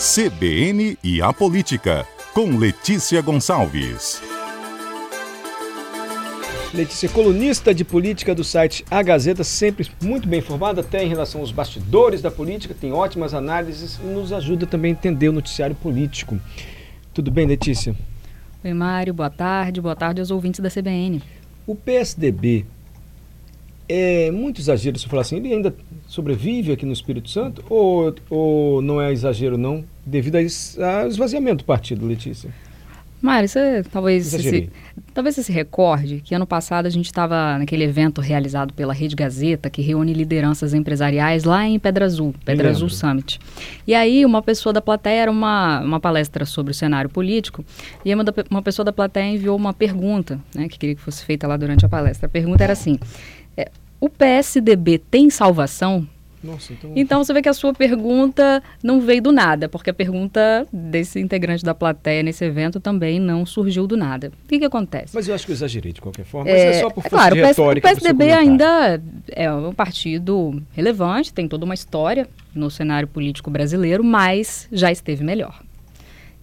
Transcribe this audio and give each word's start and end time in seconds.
CBN 0.00 0.96
e 1.04 1.20
a 1.20 1.30
Política, 1.30 2.06
com 2.32 2.56
Letícia 2.56 3.20
Gonçalves. 3.20 4.22
Letícia, 6.72 7.06
colunista 7.10 7.74
de 7.74 7.84
política 7.84 8.34
do 8.34 8.42
site 8.42 8.82
A 8.90 9.02
Gazeta, 9.02 9.44
sempre 9.44 9.90
muito 10.02 10.26
bem 10.26 10.38
informada, 10.38 10.80
até 10.80 11.04
em 11.04 11.08
relação 11.08 11.42
aos 11.42 11.52
bastidores 11.52 12.22
da 12.22 12.30
política, 12.30 12.72
tem 12.72 12.94
ótimas 12.94 13.34
análises 13.34 14.00
e 14.02 14.06
nos 14.06 14.32
ajuda 14.32 14.64
também 14.64 14.92
a 14.92 14.94
entender 14.94 15.28
o 15.28 15.32
noticiário 15.32 15.76
político. 15.76 16.40
Tudo 17.12 17.30
bem, 17.30 17.46
Letícia? 17.46 17.94
Oi, 18.64 18.72
Mário, 18.72 19.12
boa 19.12 19.28
tarde, 19.28 19.82
boa 19.82 19.94
tarde 19.94 20.22
aos 20.22 20.30
ouvintes 20.30 20.60
da 20.60 20.70
CBN. 20.70 21.22
O 21.66 21.74
PSDB 21.74 22.64
é 23.90 24.30
muito 24.30 24.60
exagero 24.60 24.96
se 24.96 25.08
falar 25.08 25.22
assim, 25.22 25.36
ele 25.36 25.52
ainda 25.52 25.74
sobrevive 26.06 26.70
aqui 26.72 26.86
no 26.86 26.92
Espírito 26.92 27.28
Santo 27.28 27.64
ou, 27.68 28.14
ou 28.30 28.80
não 28.80 29.02
é 29.02 29.12
exagero 29.12 29.58
não, 29.58 29.84
devido 30.06 30.36
ao 30.36 30.42
esvaziamento 30.42 31.58
do 31.58 31.64
partido, 31.64 32.06
Letícia? 32.06 32.50
Mário, 33.20 33.46
você 33.46 33.82
talvez 33.92 34.28
se, 34.28 34.70
talvez 35.12 35.34
você 35.34 35.42
se 35.42 35.52
recorde 35.52 36.22
que 36.24 36.34
ano 36.34 36.46
passado 36.46 36.86
a 36.86 36.88
gente 36.88 37.04
estava 37.04 37.58
naquele 37.58 37.84
evento 37.84 38.18
realizado 38.20 38.72
pela 38.72 38.94
Rede 38.94 39.14
Gazeta, 39.14 39.68
que 39.68 39.82
reúne 39.82 40.14
lideranças 40.14 40.72
empresariais 40.72 41.44
lá 41.44 41.66
em 41.66 41.78
Pedra 41.78 42.06
Azul, 42.06 42.34
Pedra 42.44 42.70
Azul 42.70 42.88
Summit. 42.88 43.38
E 43.86 43.94
aí 43.94 44.24
uma 44.24 44.40
pessoa 44.40 44.72
da 44.72 44.80
plateia, 44.80 45.22
era 45.22 45.30
uma, 45.30 45.80
uma 45.80 46.00
palestra 46.00 46.46
sobre 46.46 46.70
o 46.70 46.74
cenário 46.74 47.10
político, 47.10 47.62
e 48.04 48.14
uma, 48.14 48.24
da, 48.24 48.32
uma 48.50 48.62
pessoa 48.62 48.84
da 48.84 48.92
plateia 48.92 49.34
enviou 49.34 49.54
uma 49.54 49.74
pergunta, 49.74 50.40
né, 50.54 50.66
que 50.66 50.78
queria 50.78 50.94
que 50.94 51.02
fosse 51.02 51.22
feita 51.22 51.46
lá 51.46 51.58
durante 51.58 51.84
a 51.84 51.90
palestra. 51.90 52.26
A 52.26 52.30
pergunta 52.30 52.64
era 52.64 52.72
assim, 52.72 52.98
é, 53.56 53.70
o 54.00 54.08
PSDB 54.08 54.98
tem 54.98 55.30
salvação? 55.30 56.06
Nossa, 56.42 56.72
então... 56.72 56.92
então 56.96 57.22
você 57.22 57.34
vê 57.34 57.42
que 57.42 57.48
a 57.50 57.52
sua 57.52 57.74
pergunta 57.74 58.62
não 58.82 58.98
veio 59.00 59.20
do 59.20 59.30
nada, 59.30 59.68
porque 59.68 59.90
a 59.90 59.94
pergunta 59.94 60.66
desse 60.72 61.20
integrante 61.20 61.62
da 61.62 61.74
plateia 61.74 62.22
nesse 62.22 62.42
evento 62.44 62.80
também 62.80 63.20
não 63.20 63.44
surgiu 63.44 63.86
do 63.86 63.94
nada. 63.94 64.32
O 64.44 64.48
que, 64.48 64.58
que 64.58 64.64
acontece? 64.64 65.14
Mas 65.14 65.28
eu 65.28 65.34
acho 65.34 65.44
que 65.44 65.52
eu 65.52 65.54
exagerei 65.54 65.92
de 65.92 66.00
qualquer 66.00 66.24
forma, 66.24 66.50
é, 66.50 66.66
mas 66.66 66.76
é 66.76 66.80
só 66.80 66.88
por 66.88 67.04
é 67.04 67.08
claro, 67.10 67.34
de 67.34 67.42
retórica. 67.42 67.86
O 67.86 67.90
PSDB 67.90 68.32
ainda 68.32 69.02
é 69.28 69.52
um 69.52 69.74
partido 69.74 70.62
relevante, 70.72 71.32
tem 71.32 71.46
toda 71.46 71.66
uma 71.66 71.74
história 71.74 72.26
no 72.54 72.70
cenário 72.70 73.06
político 73.06 73.50
brasileiro, 73.50 74.02
mas 74.02 74.66
já 74.72 74.90
esteve 74.90 75.22
melhor. 75.22 75.60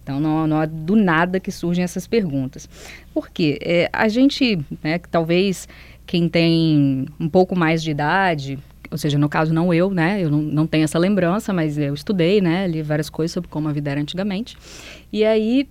Então 0.04 0.20
não, 0.20 0.46
não 0.46 0.62
é 0.62 0.66
do 0.66 0.94
nada 0.94 1.40
que 1.40 1.50
surgem 1.50 1.82
essas 1.82 2.06
perguntas. 2.06 2.68
Por 3.12 3.28
quê? 3.28 3.58
É, 3.60 3.90
a 3.92 4.08
gente, 4.08 4.58
né, 4.82 4.98
talvez 5.10 5.68
quem 6.08 6.26
tem 6.26 7.06
um 7.20 7.28
pouco 7.28 7.54
mais 7.54 7.82
de 7.82 7.90
idade, 7.90 8.58
ou 8.90 8.96
seja, 8.96 9.18
no 9.18 9.28
caso 9.28 9.52
não 9.52 9.72
eu, 9.74 9.90
né? 9.90 10.18
Eu 10.22 10.30
não, 10.30 10.40
não 10.40 10.66
tenho 10.66 10.84
essa 10.84 10.98
lembrança, 10.98 11.52
mas 11.52 11.76
eu 11.76 11.92
estudei, 11.92 12.40
né? 12.40 12.66
Li 12.66 12.82
várias 12.82 13.10
coisas 13.10 13.32
sobre 13.32 13.50
como 13.50 13.68
a 13.68 13.72
vida 13.72 13.90
era 13.90 14.00
antigamente. 14.00 14.56
E 15.12 15.22
aí 15.22 15.68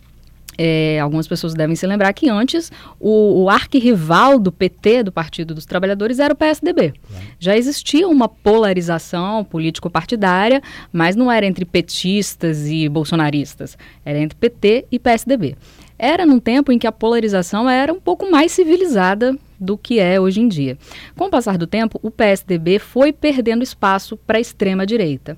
é, 0.59 0.99
algumas 0.99 1.27
pessoas 1.27 1.55
devem 1.55 1.75
se 1.75 1.87
lembrar 1.87 2.13
que 2.13 2.29
antes 2.29 2.71
o, 2.99 3.45
o 3.45 3.49
arquirrival 3.49 4.37
do 4.37 4.51
PT, 4.51 5.03
do 5.03 5.11
Partido 5.11 5.55
dos 5.55 5.65
Trabalhadores, 5.65 6.19
era 6.19 6.31
o 6.31 6.37
PSDB. 6.37 6.93
Já 7.39 7.57
existia 7.57 8.07
uma 8.07 8.29
polarização 8.29 9.43
político-partidária, 9.43 10.61
mas 10.93 11.15
não 11.15 11.31
era 11.31 11.47
entre 11.47 11.65
petistas 11.65 12.67
e 12.67 12.87
bolsonaristas, 12.87 13.75
era 14.05 14.19
entre 14.19 14.37
PT 14.37 14.85
e 14.91 14.99
PSDB. 14.99 15.55
Era 15.97 16.27
num 16.27 16.39
tempo 16.39 16.71
em 16.71 16.77
que 16.77 16.85
a 16.85 16.91
polarização 16.91 17.67
era 17.67 17.91
um 17.91 17.99
pouco 17.99 18.29
mais 18.29 18.51
civilizada 18.51 19.35
do 19.59 19.77
que 19.77 19.99
é 19.99 20.19
hoje 20.19 20.41
em 20.41 20.47
dia. 20.47 20.77
Com 21.15 21.25
o 21.25 21.29
passar 21.29 21.57
do 21.57 21.67
tempo, 21.67 21.99
o 22.03 22.11
PSDB 22.11 22.79
foi 22.79 23.11
perdendo 23.11 23.63
espaço 23.63 24.17
para 24.17 24.37
a 24.37 24.41
extrema-direita. 24.41 25.37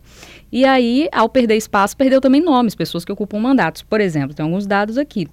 E 0.52 0.66
aí, 0.66 1.08
ao 1.11 1.30
perder 1.30 1.56
espaço, 1.58 1.95
perdeu 1.95 2.20
também 2.20 2.42
nomes, 2.42 2.76
pessoas 2.76 3.06
que 3.06 3.11
ocupam 3.11 3.39
mandatos. 3.39 3.81
Por 3.81 4.02
exemplo, 4.02 4.36
tem 4.36 4.44
alguns 4.44 4.66
dados 4.66 4.98
aqui 4.98 5.28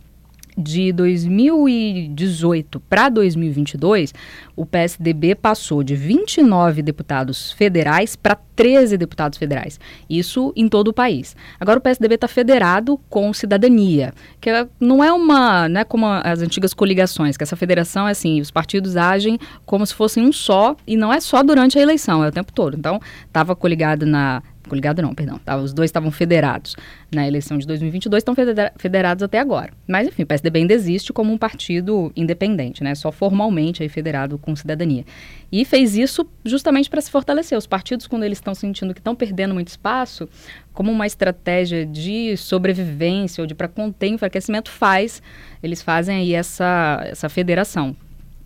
de 0.57 0.93
2018 0.93 2.81
para 2.81 3.09
2022, 3.09 4.15
o 4.55 4.65
PSDB 4.65 5.34
passou 5.34 5.83
de 5.83 5.94
29 5.94 6.83
deputados 6.83 7.53
federais 7.53 8.17
para 8.17 8.34
13 8.34 8.97
deputados 8.97 9.39
federais. 9.39 9.78
Isso 10.09 10.53
em 10.56 10.66
todo 10.66 10.89
o 10.89 10.93
país. 10.95 11.37
Agora 11.61 11.78
o 11.78 11.83
PSDB 11.83 12.15
está 12.15 12.27
federado 12.27 12.99
com 13.11 13.33
cidadania, 13.34 14.15
que 14.41 14.50
não 14.81 15.05
é 15.05 15.12
uma, 15.12 15.69
não 15.69 15.81
é 15.83 15.84
como 15.84 16.06
as 16.06 16.41
antigas 16.41 16.72
coligações, 16.72 17.37
que 17.37 17.43
essa 17.43 17.56
federação 17.56 18.09
é 18.09 18.12
assim, 18.12 18.41
os 18.41 18.50
partidos 18.50 18.97
agem 18.97 19.39
como 19.66 19.87
se 19.87 19.95
fossem 19.95 20.25
um 20.25 20.33
só 20.33 20.75
e 20.87 20.97
não 20.97 21.12
é 21.12 21.21
só 21.21 21.43
durante 21.43 21.78
a 21.78 21.83
eleição, 21.83 22.25
é 22.25 22.28
o 22.28 22.33
tempo 22.33 22.50
todo. 22.53 22.77
Então, 22.77 22.99
estava 23.27 23.55
coligado 23.55 24.06
na 24.06 24.43
coligado 24.66 25.00
não, 25.00 25.15
perdão, 25.15 25.38
tá, 25.38 25.56
os 25.56 25.72
dois 25.72 25.88
estavam 25.88 26.10
federados 26.10 26.77
na 27.12 27.27
eleição 27.27 27.59
de 27.59 27.66
2022, 27.66 28.21
estão 28.21 28.34
federados 28.77 29.22
até 29.22 29.38
agora. 29.38 29.72
Mas, 29.87 30.09
enfim, 30.09 30.22
o 30.22 30.27
PSDB 30.27 30.60
ainda 30.60 30.75
existe 30.75 31.12
como 31.12 31.32
um 31.32 31.38
partido 31.38 32.12
independente, 32.16 32.82
né, 32.82 32.94
só 32.94 33.10
formalmente 33.10 33.82
aí 33.82 33.88
federado 33.88 34.38
com 34.38 34.54
cidadania. 34.54 35.04
E 35.50 35.65
fez 35.65 35.97
isso 35.97 36.27
justamente 36.44 36.91
para 36.91 37.00
se 37.00 37.10
fortalecer. 37.10 37.56
Os 37.56 37.66
partidos, 37.66 38.06
quando 38.06 38.25
eles 38.25 38.38
estão 38.38 38.54
sentindo 38.54 38.93
que 38.93 39.00
estão 39.00 39.15
perdendo 39.15 39.54
muito 39.54 39.69
espaço, 39.69 40.28
como 40.72 40.91
uma 40.91 41.06
estratégia 41.06 41.87
de 41.87 42.37
sobrevivência 42.37 43.43
ou 43.43 43.47
de 43.47 43.54
para 43.54 43.69
conter 43.69 44.09
enfraquecimento, 44.09 44.71
faz, 44.71 45.22
eles 45.62 45.81
fazem 45.83 46.19
aí 46.19 46.34
essa, 46.34 47.00
essa 47.06 47.28
federação. 47.28 47.97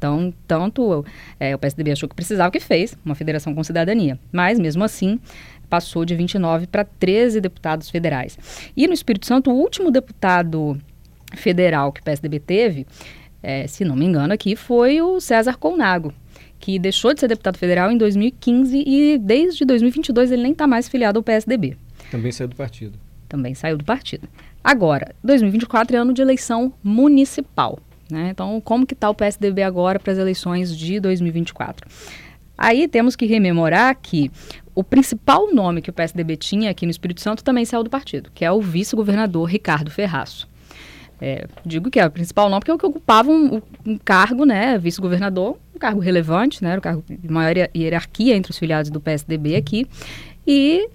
Então, 0.01 0.33
tanto 0.47 1.05
é, 1.39 1.55
o 1.55 1.59
PSDB 1.59 1.93
achou 1.93 2.09
que 2.09 2.15
precisava, 2.15 2.51
que 2.51 2.59
fez 2.59 2.97
uma 3.05 3.15
federação 3.15 3.55
com 3.55 3.63
cidadania. 3.63 4.19
Mas, 4.33 4.59
mesmo 4.59 4.83
assim, 4.83 5.21
passou 5.71 6.05
de 6.05 6.15
29 6.17 6.67
para 6.67 6.85
13 6.85 7.41
deputados 7.41 7.89
federais. 7.89 8.37
E 8.77 8.87
no 8.87 8.93
Espírito 8.93 9.25
Santo, 9.25 9.51
o 9.51 9.55
último 9.55 9.91
deputado 9.91 10.77
federal 11.37 11.93
que 11.93 12.01
o 12.01 12.05
PSDB 12.05 12.41
teve, 12.41 12.87
é, 13.43 13.67
se 13.67 13.85
não 13.85 13.95
me 13.95 14.05
engano 14.05 14.35
aqui, 14.35 14.57
foi 14.57 15.01
o 15.01 15.21
César 15.21 15.57
Colnago, 15.57 16.13
que 16.59 16.79
deixou 16.79 17.15
de 17.15 17.21
ser 17.21 17.29
deputado 17.29 17.57
federal 17.57 17.91
em 17.91 17.97
2015 17.97 18.85
e 18.85 19.19
desde 19.19 19.65
2022 19.65 20.33
ele 20.33 20.43
nem 20.43 20.53
está 20.53 20.67
mais 20.67 20.89
filiado 20.89 21.19
ao 21.19 21.23
PSDB. 21.23 21.77
Também 22.11 22.33
saiu 22.33 22.49
do 22.49 22.57
partido. 22.57 22.99
Também 23.29 23.55
saiu 23.55 23.79
do 23.79 23.85
partido. 23.85 24.29
Agora, 24.63 25.15
2024 25.23 25.97
é 25.97 26.01
ano 26.01 26.13
de 26.13 26.21
eleição 26.21 26.75
municipal. 26.83 27.79
Né? 28.11 28.31
Então, 28.31 28.61
como 28.61 28.85
que 28.85 28.95
está 28.95 29.09
o 29.09 29.15
PSDB 29.15 29.63
agora 29.63 30.01
para 30.01 30.13
as 30.13 30.19
eleições 30.19 30.77
de 30.77 30.99
2024? 30.99 31.89
Aí 32.59 32.87
temos 32.87 33.17
que 33.17 33.25
rememorar 33.25 33.97
que 34.03 34.31
o 34.81 34.85
principal 34.85 35.53
nome 35.53 35.83
que 35.83 35.91
o 35.91 35.93
PSDB 35.93 36.37
tinha 36.37 36.71
aqui 36.71 36.87
no 36.87 36.91
Espírito 36.91 37.21
Santo 37.21 37.45
também 37.45 37.65
saiu 37.67 37.85
do 37.85 37.91
partido, 37.91 38.31
que 38.35 38.45
é 38.45 38.51
o 38.51 38.61
vice-governador 38.63 39.47
Ricardo 39.47 39.91
Ferraço. 39.91 40.49
É, 41.21 41.47
digo 41.67 41.91
que 41.91 42.01
é 42.01 42.07
o 42.07 42.11
principal 42.11 42.49
nome 42.49 42.61
porque 42.61 42.71
é 42.71 42.75
o 42.75 42.79
que 42.79 42.87
ocupava 42.87 43.31
um, 43.31 43.61
um 43.85 43.99
cargo, 43.99 44.47
né, 44.47 44.79
vice-governador, 44.79 45.59
um 45.75 45.79
cargo 45.79 46.01
relevante, 46.01 46.65
né, 46.65 46.79
um 46.79 46.81
cargo 46.81 47.05
de 47.07 47.31
maior 47.31 47.55
hierarquia 47.77 48.35
entre 48.35 48.51
os 48.51 48.59
filiados 48.59 48.91
do 48.91 48.99
PSDB 49.03 49.55
aqui, 49.55 49.87
e 50.47 50.89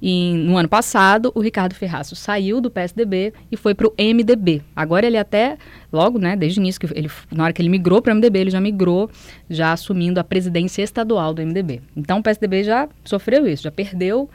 em, 0.00 0.36
no 0.36 0.56
ano 0.56 0.68
passado, 0.68 1.32
o 1.34 1.40
Ricardo 1.40 1.74
Ferraço 1.74 2.14
saiu 2.14 2.60
do 2.60 2.70
PSDB 2.70 3.32
e 3.50 3.56
foi 3.56 3.74
para 3.74 3.86
o 3.86 3.94
MDB. 3.98 4.62
Agora 4.74 5.06
ele 5.06 5.16
até, 5.16 5.56
logo, 5.92 6.18
né, 6.18 6.36
desde 6.36 6.60
o 6.60 6.62
início, 6.62 6.80
que 6.80 6.98
ele, 6.98 7.10
na 7.30 7.44
hora 7.44 7.52
que 7.52 7.62
ele 7.62 7.68
migrou 7.68 8.02
para 8.02 8.12
o 8.12 8.16
MDB, 8.16 8.38
ele 8.40 8.50
já 8.50 8.60
migrou, 8.60 9.10
já 9.48 9.72
assumindo 9.72 10.20
a 10.20 10.24
presidência 10.24 10.82
estadual 10.82 11.32
do 11.32 11.42
MDB. 11.42 11.80
Então 11.96 12.18
o 12.18 12.22
PSDB 12.22 12.64
já 12.64 12.88
sofreu 13.04 13.46
isso, 13.46 13.62
já 13.62 13.70
perdeu 13.70 14.28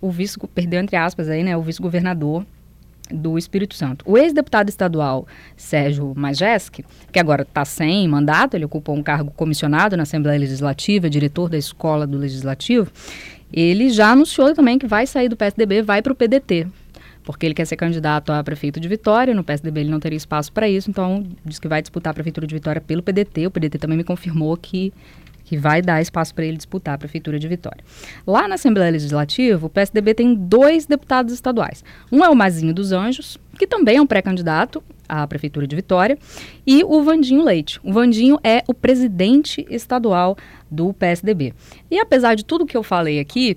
o 0.00 0.10
vice, 0.10 0.38
perdeu 0.54 0.80
entre 0.80 0.96
aspas 0.96 1.28
aí, 1.28 1.42
né, 1.42 1.56
o 1.56 1.62
vice-governador 1.62 2.46
do 3.10 3.38
Espírito 3.38 3.74
Santo. 3.74 4.04
O 4.06 4.18
ex-deputado 4.18 4.68
estadual 4.68 5.26
Sérgio 5.56 6.12
Majeski, 6.14 6.84
que 7.10 7.18
agora 7.18 7.42
está 7.42 7.64
sem 7.64 8.06
mandato, 8.06 8.54
ele 8.54 8.66
ocupou 8.66 8.94
um 8.94 9.02
cargo 9.02 9.30
comissionado 9.30 9.96
na 9.96 10.02
Assembleia 10.02 10.38
Legislativa, 10.38 11.08
diretor 11.08 11.48
da 11.48 11.56
Escola 11.56 12.06
do 12.06 12.18
Legislativo, 12.18 12.90
ele 13.52 13.90
já 13.90 14.12
anunciou 14.12 14.54
também 14.54 14.78
que 14.78 14.86
vai 14.86 15.06
sair 15.06 15.28
do 15.28 15.36
PSDB, 15.36 15.82
vai 15.82 16.02
para 16.02 16.12
o 16.12 16.16
PDT, 16.16 16.66
porque 17.24 17.46
ele 17.46 17.54
quer 17.54 17.66
ser 17.66 17.76
candidato 17.76 18.30
a 18.30 18.42
prefeito 18.42 18.78
de 18.80 18.88
Vitória. 18.88 19.34
No 19.34 19.44
PSDB 19.44 19.80
ele 19.80 19.90
não 19.90 20.00
teria 20.00 20.16
espaço 20.16 20.52
para 20.52 20.68
isso, 20.68 20.90
então 20.90 21.26
diz 21.44 21.58
que 21.58 21.68
vai 21.68 21.80
disputar 21.80 22.10
a 22.10 22.14
prefeitura 22.14 22.46
de 22.46 22.54
Vitória 22.54 22.80
pelo 22.80 23.02
PDT. 23.02 23.46
O 23.46 23.50
PDT 23.50 23.78
também 23.78 23.98
me 23.98 24.04
confirmou 24.04 24.56
que 24.56 24.92
que 25.48 25.56
vai 25.56 25.80
dar 25.80 26.02
espaço 26.02 26.34
para 26.34 26.44
ele 26.44 26.58
disputar 26.58 26.94
a 26.94 26.98
Prefeitura 26.98 27.38
de 27.38 27.48
Vitória. 27.48 27.82
Lá 28.26 28.46
na 28.46 28.56
Assembleia 28.56 28.92
Legislativa, 28.92 29.64
o 29.66 29.70
PSDB 29.70 30.12
tem 30.12 30.34
dois 30.34 30.84
deputados 30.84 31.32
estaduais. 31.32 31.82
Um 32.12 32.22
é 32.22 32.28
o 32.28 32.34
Mazinho 32.34 32.74
dos 32.74 32.92
Anjos, 32.92 33.38
que 33.58 33.66
também 33.66 33.96
é 33.96 34.02
um 34.02 34.06
pré-candidato 34.06 34.82
à 35.08 35.26
Prefeitura 35.26 35.66
de 35.66 35.74
Vitória, 35.74 36.18
e 36.66 36.84
o 36.84 37.02
Vandinho 37.02 37.42
Leite. 37.42 37.80
O 37.82 37.94
Vandinho 37.94 38.38
é 38.44 38.62
o 38.68 38.74
presidente 38.74 39.66
estadual 39.70 40.36
do 40.70 40.92
PSDB. 40.92 41.54
E 41.90 41.98
apesar 41.98 42.34
de 42.34 42.44
tudo 42.44 42.66
que 42.66 42.76
eu 42.76 42.82
falei 42.82 43.18
aqui, 43.18 43.56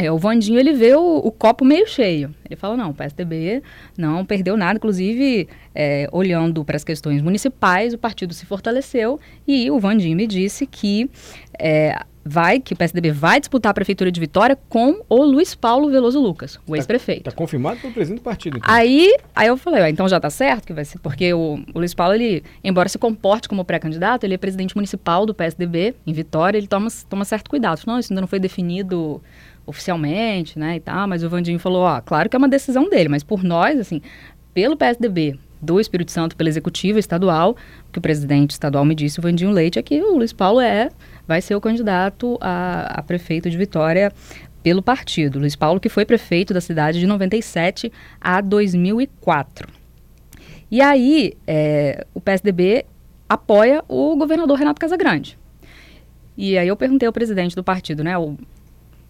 é, 0.00 0.12
o 0.12 0.16
Vandinho 0.16 0.60
ele 0.60 0.72
vê 0.72 0.94
o, 0.94 1.16
o, 1.16 1.32
copo 1.32 1.64
meio 1.64 1.84
cheio. 1.84 2.32
Ele 2.48 2.54
fala, 2.54 2.76
não, 2.76 2.90
o 2.90 2.94
PSDB 2.94 3.64
não 3.96 4.24
perdeu 4.24 4.56
nada, 4.56 4.76
inclusive 4.76 5.48
é, 5.74 6.08
olhando 6.12 6.64
para 6.64 6.76
as 6.76 6.84
questões 6.84 7.20
municipais, 7.20 7.92
o 7.92 7.98
partido 7.98 8.32
se 8.32 8.46
fortaleceu 8.46 9.18
e 9.46 9.68
o 9.72 9.80
Vandinho 9.80 10.16
me 10.16 10.28
disse 10.28 10.66
que 10.66 11.10
é, 11.58 12.00
vai, 12.24 12.60
que 12.60 12.74
o 12.74 12.76
PSDB 12.76 13.10
vai 13.10 13.40
disputar 13.40 13.70
a 13.70 13.74
prefeitura 13.74 14.12
de 14.12 14.20
Vitória 14.20 14.56
com 14.68 15.02
o 15.08 15.24
Luiz 15.24 15.56
Paulo 15.56 15.90
Veloso 15.90 16.20
Lucas, 16.20 16.60
o 16.64 16.76
ex-prefeito. 16.76 17.28
Está 17.28 17.32
confirmado 17.32 17.80
pelo 17.80 17.92
presidente 17.92 18.20
do 18.20 18.22
partido. 18.22 18.58
Então. 18.58 18.72
Aí, 18.72 19.16
aí 19.34 19.48
eu 19.48 19.56
falei, 19.56 19.90
então 19.90 20.08
já 20.08 20.18
está 20.18 20.30
certo 20.30 20.64
que 20.64 20.72
vai 20.72 20.84
ser, 20.84 21.00
porque 21.00 21.34
o, 21.34 21.58
o 21.74 21.78
Luiz 21.78 21.92
Paulo, 21.92 22.14
ele, 22.14 22.44
embora 22.62 22.88
se 22.88 22.98
comporte 22.98 23.48
como 23.48 23.64
pré-candidato, 23.64 24.22
ele 24.22 24.34
é 24.34 24.38
presidente 24.38 24.76
municipal 24.76 25.26
do 25.26 25.34
PSDB 25.34 25.96
em 26.06 26.12
Vitória, 26.12 26.56
ele 26.56 26.68
toma, 26.68 26.88
toma 27.08 27.24
certo 27.24 27.50
cuidado. 27.50 27.80
Não, 27.84 27.98
isso 27.98 28.12
ainda 28.12 28.20
não 28.20 28.28
foi 28.28 28.38
definido 28.38 29.20
oficialmente, 29.68 30.58
né, 30.58 30.76
e 30.76 30.80
tal, 30.80 31.06
mas 31.06 31.22
o 31.22 31.28
Vandinho 31.28 31.58
falou, 31.58 31.82
ó, 31.82 32.00
claro 32.00 32.28
que 32.28 32.34
é 32.34 32.38
uma 32.38 32.48
decisão 32.48 32.88
dele, 32.88 33.08
mas 33.08 33.22
por 33.22 33.44
nós, 33.44 33.78
assim, 33.78 34.00
pelo 34.54 34.76
PSDB, 34.76 35.38
do 35.60 35.80
Espírito 35.80 36.12
Santo 36.12 36.36
pela 36.36 36.48
executiva 36.48 36.98
estadual, 36.98 37.56
o 37.88 37.92
que 37.92 37.98
o 37.98 38.02
presidente 38.02 38.52
estadual 38.52 38.84
me 38.84 38.94
disse, 38.94 39.18
o 39.18 39.22
Vandinho 39.22 39.50
Leite, 39.50 39.78
é 39.78 39.82
que 39.82 40.00
o 40.00 40.16
Luiz 40.16 40.32
Paulo 40.32 40.60
é, 40.60 40.88
vai 41.26 41.42
ser 41.42 41.54
o 41.54 41.60
candidato 41.60 42.38
a, 42.40 43.00
a 43.00 43.02
prefeito 43.02 43.50
de 43.50 43.56
Vitória 43.56 44.12
pelo 44.62 44.82
partido. 44.82 45.38
Luiz 45.38 45.56
Paulo, 45.56 45.80
que 45.80 45.88
foi 45.88 46.04
prefeito 46.04 46.54
da 46.54 46.60
cidade 46.60 47.00
de 47.00 47.06
97 47.06 47.92
a 48.20 48.40
2004. 48.40 49.68
E 50.70 50.80
aí, 50.80 51.34
é, 51.46 52.06
o 52.14 52.20
PSDB 52.20 52.84
apoia 53.28 53.82
o 53.88 54.16
governador 54.16 54.58
Renato 54.58 54.80
Casagrande. 54.80 55.38
E 56.36 56.56
aí 56.56 56.68
eu 56.68 56.76
perguntei 56.76 57.06
ao 57.06 57.12
presidente 57.12 57.56
do 57.56 57.64
partido, 57.64 58.04
né? 58.04 58.16
O 58.16 58.36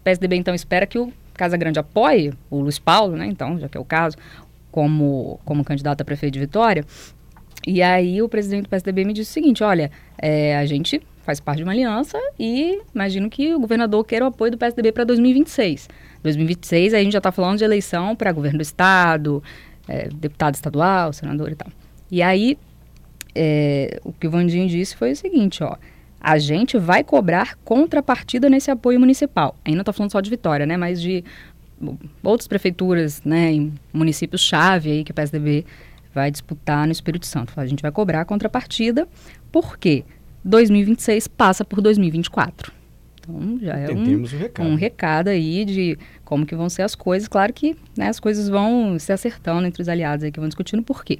PSDB 0.03 0.35
então 0.35 0.53
espera 0.53 0.85
que 0.85 0.97
o 0.97 1.11
Casagrande 1.33 1.79
apoie 1.79 2.33
o 2.49 2.59
Luiz 2.59 2.77
Paulo, 2.77 3.15
né? 3.15 3.25
Então, 3.25 3.57
já 3.57 3.69
que 3.69 3.77
é 3.77 3.79
o 3.79 3.85
caso, 3.85 4.17
como, 4.71 5.39
como 5.45 5.63
candidato 5.63 6.01
a 6.01 6.05
prefeito 6.05 6.33
de 6.33 6.39
Vitória. 6.39 6.85
E 7.65 7.81
aí 7.81 8.21
o 8.21 8.29
presidente 8.29 8.63
do 8.63 8.69
PSDB 8.69 9.05
me 9.05 9.13
disse 9.13 9.31
o 9.31 9.33
seguinte, 9.33 9.63
olha, 9.63 9.91
é, 10.17 10.57
a 10.57 10.65
gente 10.65 11.01
faz 11.23 11.39
parte 11.39 11.57
de 11.57 11.63
uma 11.63 11.71
aliança 11.71 12.17
e 12.39 12.81
imagino 12.93 13.29
que 13.29 13.53
o 13.53 13.59
governador 13.59 14.03
queira 14.03 14.25
o 14.25 14.27
apoio 14.29 14.51
do 14.51 14.57
PSDB 14.57 14.91
para 14.91 15.03
2026. 15.03 15.87
2026 16.23 16.93
a 16.93 16.99
gente 16.99 17.13
já 17.13 17.19
está 17.19 17.31
falando 17.31 17.57
de 17.57 17.63
eleição 17.63 18.15
para 18.15 18.31
governo 18.31 18.57
do 18.57 18.63
estado, 18.63 19.43
é, 19.87 20.09
deputado 20.09 20.55
estadual, 20.55 21.13
senador 21.13 21.51
e 21.51 21.55
tal. 21.55 21.67
E 22.09 22.21
aí 22.21 22.57
é, 23.35 23.99
o 24.03 24.11
que 24.11 24.27
o 24.27 24.31
Vandinho 24.31 24.67
disse 24.67 24.95
foi 24.95 25.11
o 25.11 25.15
seguinte, 25.15 25.63
ó, 25.63 25.75
a 26.19 26.37
gente 26.37 26.77
vai 26.77 27.03
cobrar 27.03 27.55
contrapartida 27.63 28.49
nesse 28.49 28.69
apoio 28.69 28.99
municipal. 28.99 29.55
Não 29.67 29.79
estou 29.79 29.93
falando 29.93 30.11
só 30.11 30.19
de 30.19 30.29
Vitória, 30.29 30.65
né, 30.65 30.75
mas 30.77 31.01
de 31.01 31.23
outras 32.21 32.47
prefeituras, 32.47 33.21
né, 33.23 33.51
em 33.51 33.73
municípios-chave 33.93 34.91
aí 34.91 35.03
que 35.03 35.11
o 35.11 35.13
PSDB 35.13 35.65
vai 36.13 36.29
disputar 36.29 36.85
no 36.85 36.91
Espírito 36.91 37.25
Santo. 37.25 37.53
A 37.55 37.65
gente 37.65 37.81
vai 37.81 37.91
cobrar 37.91 38.25
contrapartida, 38.25 39.07
porque 39.51 40.03
2026 40.43 41.27
passa 41.27 41.63
por 41.63 41.81
2024. 41.81 42.78
Então 43.29 43.59
já 43.61 43.77
é 43.77 43.91
um, 43.91 44.21
um, 44.21 44.25
recado. 44.25 44.69
um 44.69 44.75
recado 44.75 45.27
aí 45.29 45.63
de 45.63 45.97
como 46.25 46.45
que 46.45 46.55
vão 46.55 46.69
ser 46.69 46.81
as 46.81 46.95
coisas. 46.95 47.27
Claro 47.27 47.53
que 47.53 47.75
né, 47.97 48.07
as 48.07 48.19
coisas 48.19 48.49
vão 48.49 48.97
se 48.99 49.11
acertando 49.11 49.65
entre 49.67 49.81
os 49.81 49.89
aliados 49.89 50.23
aí 50.23 50.31
que 50.31 50.39
vão 50.39 50.47
discutindo 50.47 50.81
por 50.83 51.03
quê. 51.03 51.19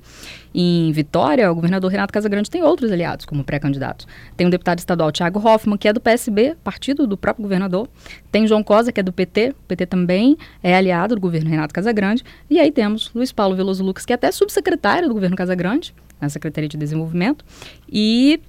Em 0.53 0.91
Vitória, 0.91 1.51
o 1.51 1.55
governador 1.55 1.91
Renato 1.91 2.13
Casagrande 2.13 2.49
tem 2.49 2.63
outros 2.63 2.91
aliados 2.91 3.25
como 3.25 3.43
pré-candidatos. 3.43 4.07
Tem 4.35 4.47
o 4.47 4.49
deputado 4.49 4.79
estadual 4.79 5.11
Tiago 5.11 5.39
Hoffmann, 5.39 5.77
que 5.77 5.87
é 5.87 5.93
do 5.93 5.99
PSB, 5.99 6.55
partido 6.63 7.07
do 7.07 7.17
próprio 7.17 7.43
governador. 7.43 7.87
Tem 8.31 8.47
João 8.47 8.63
Cosa, 8.63 8.91
que 8.91 8.99
é 8.99 9.03
do 9.03 9.13
PT. 9.13 9.49
O 9.49 9.63
PT 9.67 9.85
também 9.85 10.37
é 10.61 10.75
aliado 10.75 11.15
do 11.15 11.21
governo 11.21 11.49
Renato 11.49 11.73
Casagrande. 11.73 12.23
E 12.49 12.59
aí 12.59 12.71
temos 12.71 13.11
Luiz 13.13 13.31
Paulo 13.31 13.55
Veloso 13.55 13.83
Lucas, 13.83 14.05
que 14.05 14.13
é 14.13 14.15
até 14.15 14.31
subsecretário 14.31 15.07
do 15.07 15.13
governo 15.13 15.35
Casagrande, 15.35 15.93
na 16.19 16.29
Secretaria 16.29 16.69
de 16.69 16.77
Desenvolvimento. 16.77 17.45
E 17.91 18.39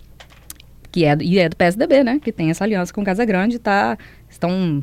que 0.91 1.05
é, 1.05 1.17
e 1.21 1.39
é 1.39 1.49
do 1.49 1.57
PSDB, 1.57 2.03
né? 2.03 2.19
Que 2.21 2.33
tem 2.33 2.51
essa 2.51 2.65
aliança 2.65 2.93
com 2.93 3.05
Casa 3.05 3.25
Grande, 3.25 3.59
tá, 3.59 3.97
estão, 4.29 4.83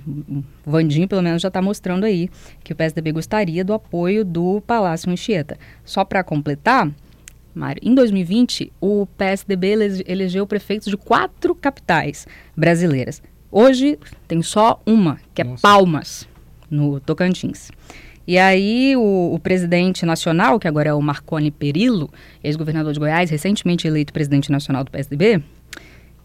o 0.65 0.71
Vandinho 0.71 1.07
pelo 1.07 1.21
menos 1.21 1.41
já 1.41 1.49
está 1.49 1.61
mostrando 1.61 2.05
aí 2.05 2.29
que 2.63 2.73
o 2.73 2.75
PSDB 2.75 3.11
gostaria 3.11 3.63
do 3.63 3.73
apoio 3.73 4.23
do 4.23 4.61
Palácio 4.61 5.11
Anchieta. 5.11 5.57
Só 5.83 6.05
para 6.05 6.23
completar, 6.23 6.89
Mário, 7.53 7.81
em 7.83 7.93
2020 7.93 8.71
o 8.79 9.05
PSDB 9.17 10.03
elegeu 10.05 10.47
prefeitos 10.47 10.87
de 10.87 10.97
quatro 10.97 11.53
capitais 11.53 12.25
brasileiras. 12.55 13.21
Hoje 13.51 13.97
tem 14.27 14.41
só 14.41 14.81
uma, 14.85 15.19
que 15.33 15.41
é 15.41 15.45
Nossa. 15.45 15.61
Palmas, 15.61 16.27
no 16.69 16.99
Tocantins. 16.99 17.69
E 18.27 18.37
aí 18.37 18.93
o, 18.97 19.33
o, 19.33 19.39
presidente 19.39 20.05
nacional, 20.05 20.59
que 20.59 20.67
agora 20.67 20.89
é 20.89 20.93
o 20.93 21.01
Marconi 21.01 21.49
Perillo, 21.49 22.11
ex-governador 22.43 22.91
de 22.91 22.99
Goiás, 22.99 23.29
recentemente 23.29 23.87
eleito 23.87 24.11
presidente 24.11 24.51
nacional 24.51 24.83
do 24.83 24.91
PSDB, 24.91 25.41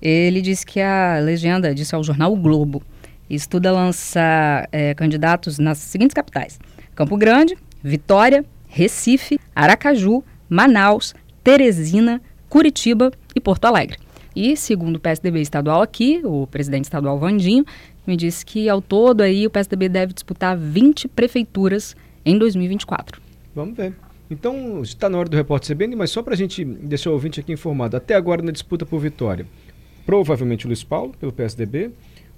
ele 0.03 0.41
disse 0.41 0.67
que 0.67 0.81
a 0.81 1.19
legenda, 1.21 1.75
disse 1.75 1.95
ao 1.95 2.03
jornal 2.03 2.33
o 2.33 2.37
Globo, 2.37 2.83
estuda 3.31 3.71
lançar 3.71 4.69
é, 4.73 4.93
candidatos 4.95 5.59
nas 5.59 5.79
seguintes 5.79 6.15
capitais: 6.15 6.59
Campo 6.95 7.17
Grande, 7.17 7.57
Vitória, 7.83 8.45
Recife, 8.67 9.39
Aracaju, 9.55 10.25
Manaus, 10.49 11.15
Teresina, 11.45 12.21
Curitiba 12.49 13.13
e 13.35 13.41
Porto 13.41 13.65
Alegre. 13.67 13.99
E, 14.35 14.57
segundo 14.57 14.97
o 14.97 15.01
PSDB 15.01 15.41
estadual 15.41 15.83
aqui, 15.83 16.21
o 16.25 16.47
presidente 16.47 16.85
estadual 16.85 17.19
Vandinho, 17.19 17.65
me 18.07 18.17
disse 18.17 18.45
que 18.45 18.69
ao 18.69 18.81
todo 18.81 19.21
aí 19.21 19.47
o 19.47 19.51
PSDB 19.51 19.89
deve 19.89 20.13
disputar 20.13 20.57
20 20.57 21.07
prefeituras 21.09 21.95
em 22.25 22.39
2024. 22.39 23.21
Vamos 23.55 23.77
ver. 23.77 23.95
Então, 24.31 24.83
está 24.83 25.11
na 25.11 25.19
hora 25.19 25.29
do 25.29 25.37
repórter 25.37 25.77
CBN, 25.77 25.95
mas 25.95 26.11
só 26.11 26.23
para 26.23 26.33
a 26.33 26.37
gente 26.37 26.65
deixar 26.65 27.11
o 27.11 27.13
ouvinte 27.13 27.39
aqui 27.39 27.53
informado, 27.53 27.97
até 27.97 28.15
agora 28.15 28.43
na 28.43 28.51
disputa 28.51 28.87
por 28.87 28.99
vitória, 28.99 29.47
provavelmente 30.05 30.67
o 30.67 30.69
Luiz 30.69 30.83
Paulo, 30.85 31.13
pelo 31.19 31.33
PSDB, 31.33 31.91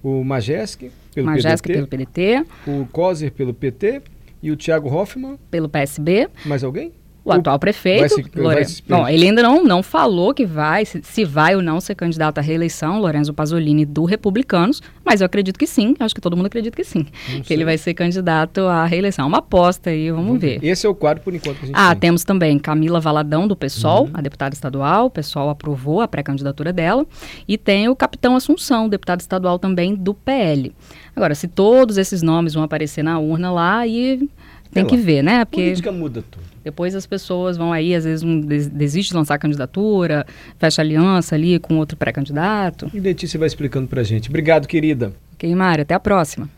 o 0.03 0.23
Majesc, 0.23 0.91
pelo 1.15 1.27
Majesc 1.27 1.63
PDT, 1.63 1.73
pelo 1.75 1.87
PDT, 1.87 2.47
o 2.67 2.87
Coser, 2.93 3.33
pelo 3.33 3.55
PT 3.55 4.03
e 4.43 4.51
o 4.51 4.57
Tiago 4.57 4.89
Hoffmann. 4.89 5.39
Pelo 5.51 5.69
PSB. 5.69 6.29
Mais 6.45 6.63
alguém? 6.63 6.93
O, 7.25 7.33
atual 7.33 7.59
prefeito, 7.59 8.15
se, 8.17 8.25
Lorenzo. 8.37 8.83
Bom, 8.87 9.09
ele 9.09 9.27
ainda 9.27 9.43
não, 9.43 9.65
não 9.65 9.83
falou 9.83 10.35
que 10.35 10.45
vai, 10.45 10.85
se, 10.85 11.01
se, 11.03 11.25
vai 11.25 11.57
ou 11.57 11.63
não 11.63 11.81
ser 11.81 11.95
candidato 11.95 12.39
à 12.39 12.43
reeleição, 12.43 13.01
Lorenzo 13.01 13.33
Pasolini, 13.33 13.87
do 13.87 14.05
Republicanos, 14.05 14.83
mas 15.03 15.23
eu 15.23 15.25
acredito 15.25 15.59
que 15.59 15.67
sim, 15.67 15.97
acho 15.99 16.15
que 16.15 16.21
todo 16.21 16.37
mundo 16.37 16.47
acredita 16.47 16.77
que 16.77 16.85
sim, 16.85 17.07
não 17.31 17.41
que 17.41 17.49
sei. 17.49 17.57
ele 17.57 17.65
vai 17.65 17.79
ser 17.79 17.95
candidato 17.95 18.61
à 18.67 18.85
reeleição. 18.85 19.27
Uma 19.27 19.39
aposta 19.39 19.89
aí, 19.89 20.11
vamos, 20.11 20.39
ver. 20.39 20.63
Esse 20.63 20.87
é 20.87 20.89
o 20.89 20.95
quadro, 20.95 21.23
por 21.23 21.35
enquanto, 21.35 21.57
que 21.57 21.65
a 21.65 21.67
gente 21.69 21.77
Ah, 21.77 21.91
tem. 21.91 22.01
temos 22.01 22.25
também 22.25 22.59
Camila 22.59 23.01
Valadão, 23.01 23.49
do 23.49 23.57
PSOL, 23.57 24.05
uhum. 24.05 24.11
a 24.13 24.21
deputada 24.21 24.55
estadual, 24.55 25.07
o 25.07 25.11
PSOL 25.11 25.49
aprovou 25.49 26.03
a 26.03 26.09
pré-candidatura 26.09 26.75
dela, 26.75 27.07
e 27.49 27.57
tem 27.57 27.89
o 27.89 27.97
Capitão 27.97 28.37
Assunção, 28.37 28.87
deputado 28.87 29.21
estadual 29.21 29.59
também 29.59 29.95
do 29.95 30.13
PL. 30.13 30.73
Agora, 31.17 31.35
se 31.35 31.49
todos 31.49 31.97
esses 31.97 32.21
nomes 32.21 32.53
vão 32.53 32.63
aparecer 32.63 33.03
na 33.03 33.19
urna 33.19 33.51
lá, 33.51 33.87
e 33.87 34.29
tem 34.73 34.85
que 34.87 34.97
ver, 34.97 35.23
né? 35.23 35.45
Porque... 35.45 35.63
Política 35.63 35.93
muda 35.93 36.23
tudo. 36.31 36.45
Depois 36.65 36.95
as 36.95 37.07
pessoas 37.07 37.57
vão 37.57 37.73
aí, 37.73 37.95
às 37.95 38.05
vezes, 38.05 38.23
um 38.23 38.41
desiste 38.41 39.11
de 39.11 39.17
lançar 39.17 39.39
candidatura, 39.39 40.27
fecha 40.59 40.81
aliança 40.81 41.35
ali 41.35 41.59
com 41.59 41.77
outro 41.77 41.97
pré-candidato. 41.97 42.91
E 42.95 42.99
Letícia 42.99 43.39
vai 43.39 43.47
explicando 43.47 43.87
pra 43.87 44.03
gente. 44.03 44.31
Obrigado, 44.31 44.67
querida. 44.67 45.13
Ok, 45.35 45.55
Mário, 45.55 45.83
até 45.83 45.95
a 45.95 46.01
próxima. 46.01 46.49